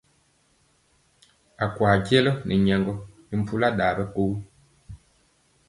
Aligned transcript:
A 1.63 1.65
kwa 1.75 1.89
jɛlɔ 2.05 2.31
nɛ 2.47 2.53
nyaŋgɔ 2.65 2.93
ri 3.29 3.35
mpula 3.41 3.67
ɗa 3.77 3.85
ɓɛkogi. 3.97 4.37